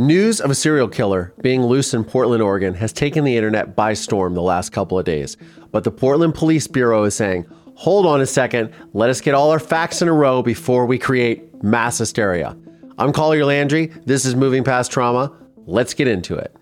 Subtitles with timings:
[0.00, 3.94] News of a serial killer being loose in Portland, Oregon has taken the internet by
[3.94, 5.36] storm the last couple of days.
[5.72, 9.50] But the Portland Police Bureau is saying, hold on a second, let us get all
[9.50, 12.56] our facts in a row before we create mass hysteria.
[12.96, 13.86] I'm Collier Landry.
[14.06, 15.32] This is Moving Past Trauma.
[15.66, 16.54] Let's get into it.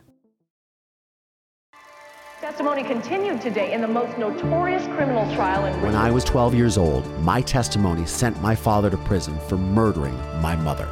[2.41, 6.79] Testimony continued today in the most notorious criminal trial in When I was 12 years
[6.79, 10.89] old, my testimony sent my father to prison for murdering my mother.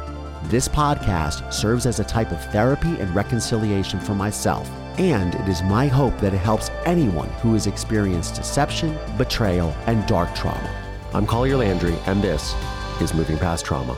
[0.47, 5.63] This podcast serves as a type of therapy and reconciliation for myself, and it is
[5.63, 10.69] my hope that it helps anyone who has experienced deception, betrayal, and dark trauma.
[11.15, 12.53] I'm Collier Landry, and this
[13.01, 13.97] is Moving Past Trauma.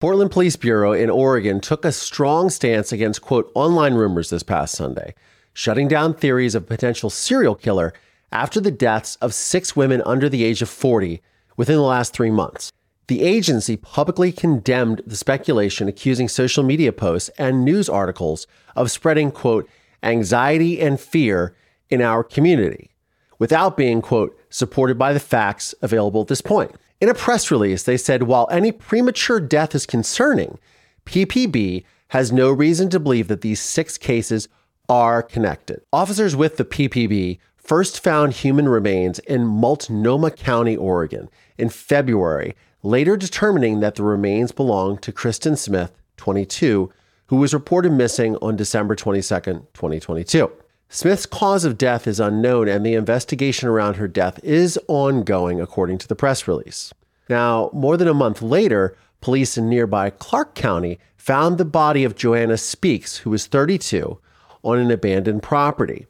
[0.00, 4.74] Portland Police Bureau in Oregon took a strong stance against, quote, online rumors this past
[4.74, 5.14] Sunday,
[5.52, 7.92] shutting down theories of potential serial killer
[8.32, 11.22] after the deaths of six women under the age of 40
[11.56, 12.72] within the last three months.
[13.08, 19.30] The agency publicly condemned the speculation accusing social media posts and news articles of spreading,
[19.30, 19.68] quote,
[20.02, 21.54] anxiety and fear
[21.90, 22.90] in our community
[23.38, 26.72] without being, quote, supported by the facts available at this point.
[27.00, 30.58] In a press release, they said while any premature death is concerning,
[31.04, 34.48] PPB has no reason to believe that these six cases
[34.88, 35.82] are connected.
[35.92, 43.16] Officers with the PPB first found human remains in Multnomah County, Oregon, in February, later
[43.16, 46.92] determining that the remains belonged to Kristen Smith, 22,
[47.26, 50.52] who was reported missing on December 22, 2022.
[50.88, 55.96] Smith's cause of death is unknown, and the investigation around her death is ongoing, according
[55.96, 56.92] to the press release.
[57.30, 62.16] Now, more than a month later, police in nearby Clark County found the body of
[62.16, 64.18] Joanna Speaks, who was 32,
[64.62, 66.06] on an abandoned property.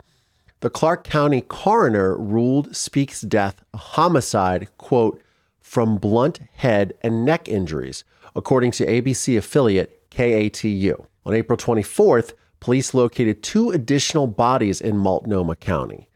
[0.63, 5.21] The Clark County coroner ruled Speaks' death a homicide, quote,
[5.61, 8.05] from blunt head and neck injuries,
[8.37, 11.05] according to ABC affiliate KATU.
[11.27, 16.09] On April 24th, police located two additional bodies in Multnomah County.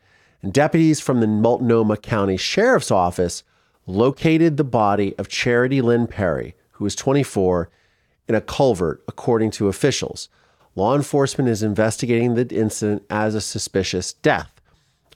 [0.42, 3.42] And deputies from the Multnomah County Sheriff's Office
[3.84, 7.68] located the body of Charity Lynn Perry, who was 24,
[8.28, 10.28] in a culvert, according to officials
[10.76, 14.60] law enforcement is investigating the incident as a suspicious death.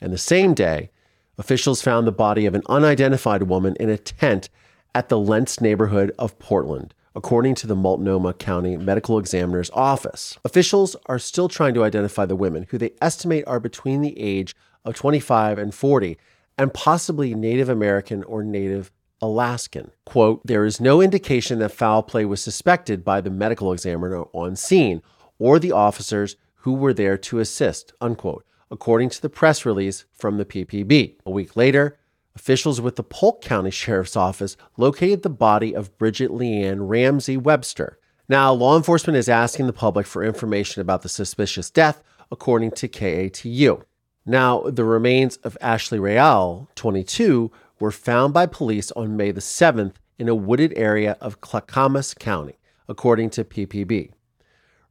[0.00, 0.90] And the same day,
[1.38, 4.48] officials found the body of an unidentified woman in a tent
[4.94, 10.38] at the Lents neighborhood of Portland, according to the Multnomah County Medical Examiner's Office.
[10.44, 14.56] Officials are still trying to identify the women, who they estimate are between the age
[14.84, 16.16] of 25 and 40,
[16.56, 18.90] and possibly Native American or Native
[19.22, 19.90] Alaskan.
[20.06, 24.56] Quote, there is no indication that foul play was suspected by the medical examiner on
[24.56, 25.02] scene
[25.40, 30.36] or the officers who were there to assist, unquote, according to the press release from
[30.36, 31.16] the PPB.
[31.26, 31.98] A week later,
[32.36, 37.98] officials with the Polk County Sheriff's Office located the body of Bridget Leanne Ramsey Webster.
[38.28, 42.86] Now, law enforcement is asking the public for information about the suspicious death, according to
[42.86, 43.82] KATU.
[44.24, 49.94] Now, the remains of Ashley Real, 22, were found by police on May the 7th
[50.18, 54.12] in a wooded area of Clackamas County, according to PPB.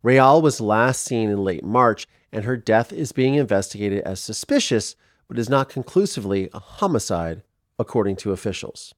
[0.02, 4.96] Real was last seen in late March, and her death is being investigated as suspicious,
[5.28, 7.44] but is not conclusively a homicide,
[7.78, 8.94] according to officials.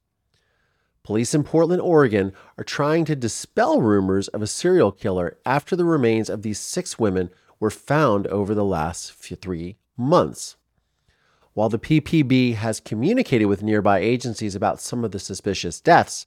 [1.03, 5.85] Police in Portland, Oregon are trying to dispel rumors of a serial killer after the
[5.85, 10.57] remains of these six women were found over the last three months.
[11.53, 16.25] While the PPB has communicated with nearby agencies about some of the suspicious deaths,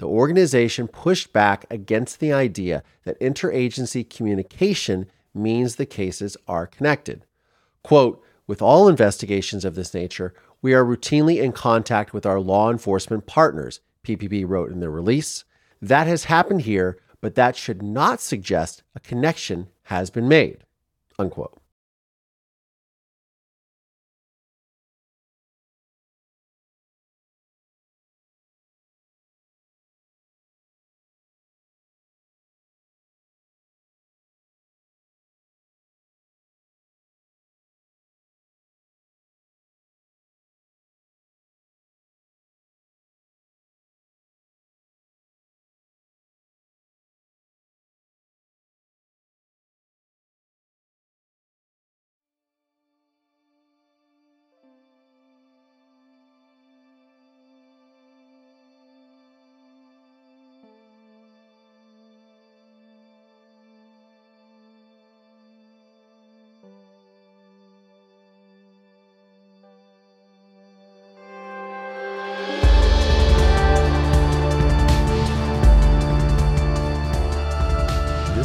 [0.00, 7.26] the organization pushed back against the idea that interagency communication means the cases are connected.
[7.82, 10.32] Quote, with all investigations of this nature,
[10.62, 15.44] we are routinely in contact with our law enforcement partners, PPB wrote in their release.
[15.82, 20.64] That has happened here, but that should not suggest a connection has been made.
[21.18, 21.59] Unquote.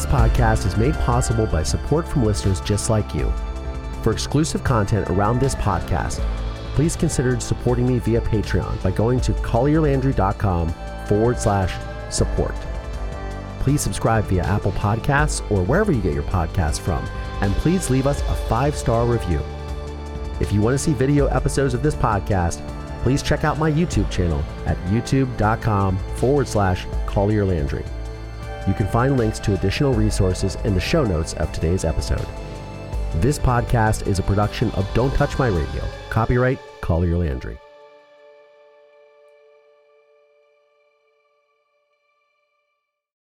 [0.05, 3.33] This podcast is made possible by support from listeners just like you.
[4.03, 6.19] For exclusive content around this podcast,
[6.75, 10.69] please consider supporting me via Patreon by going to collierlandry.com
[11.07, 11.73] forward slash
[12.13, 12.53] support.
[13.61, 17.03] Please subscribe via Apple Podcasts or wherever you get your podcasts from,
[17.41, 19.41] and please leave us a five star review.
[20.39, 22.61] If you want to see video episodes of this podcast,
[23.01, 27.83] please check out my YouTube channel at youtube.com forward slash Collier Landry.
[28.67, 32.25] You can find links to additional resources in the show notes of today's episode.
[33.15, 35.83] This podcast is a production of Don't Touch My Radio.
[36.09, 37.59] Copyright Collier Landry.